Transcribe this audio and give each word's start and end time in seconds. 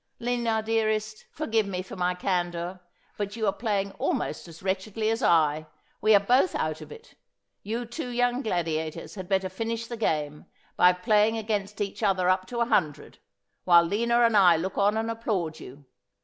'Lina, 0.27 0.63
dearest, 0.65 1.27
forgive 1.29 1.67
me 1.67 1.83
for 1.83 1.95
my 1.95 2.15
candour, 2.15 2.79
but 3.17 3.35
you 3.35 3.45
are 3.45 3.53
playing 3.53 3.91
almost 3.99 4.47
as 4.47 4.63
wretchedly 4.63 5.11
as 5.11 5.21
I. 5.21 5.67
"We 6.01 6.15
are 6.15 6.19
both 6.19 6.55
out 6.55 6.81
of 6.81 6.91
it. 6.91 7.13
You 7.61 7.85
two 7.85 8.09
young 8.09 8.41
gladiators 8.41 9.13
had 9.13 9.29
better 9.29 9.47
finish 9.47 9.85
the 9.85 9.97
game 9.97 10.47
by 10.75 10.91
playing 10.93 11.37
against 11.37 11.81
each 11.81 12.01
other 12.01 12.29
up 12.29 12.47
to 12.47 12.61
a 12.61 12.65
hundred, 12.65 13.19
while 13.63 13.83
Lina 13.83 14.21
and 14.23 14.35
I 14.35 14.55
look 14.57 14.75
on 14.75 14.97
and 14.97 15.11
applaud 15.11 15.59
you. 15.59 15.85